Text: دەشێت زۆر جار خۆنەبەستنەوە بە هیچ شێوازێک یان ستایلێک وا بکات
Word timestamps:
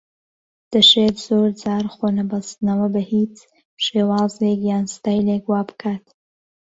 دەشێت 0.73 1.15
زۆر 1.27 1.49
جار 1.61 1.85
خۆنەبەستنەوە 1.95 2.87
بە 2.93 3.01
هیچ 3.11 3.35
شێوازێک 3.85 4.59
یان 4.69 4.85
ستایلێک 4.95 5.43
وا 5.51 5.61
بکات 5.69 6.05